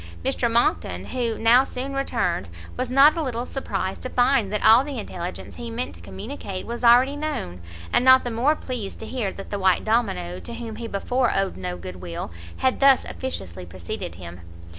Mr 0.25 0.49
Monckton, 0.49 1.05
who 1.05 1.37
now 1.37 1.63
soon 1.63 1.93
returned, 1.93 2.49
was 2.75 2.89
not 2.89 3.15
a 3.15 3.21
little 3.21 3.45
surprised 3.45 4.01
to 4.01 4.09
find 4.09 4.51
that 4.51 4.65
all 4.65 4.83
the 4.83 4.97
intelligence 4.97 5.57
he 5.57 5.69
meant 5.69 5.93
to 5.93 6.01
communicate 6.01 6.65
was 6.65 6.83
already 6.83 7.15
known: 7.15 7.61
and 7.93 8.03
not 8.03 8.23
the 8.23 8.31
more 8.31 8.55
pleased 8.55 8.97
to 8.97 9.05
hear 9.05 9.31
that 9.31 9.51
the 9.51 9.59
white 9.59 9.83
domino, 9.85 10.39
to 10.39 10.55
whom 10.55 10.73
before 10.89 11.29
he 11.29 11.39
owed 11.39 11.55
no 11.55 11.77
good 11.77 11.97
will, 11.97 12.31
had 12.57 12.79
thus 12.79 13.05
officiously 13.05 13.63
preceded 13.63 14.15
him. 14.15 14.41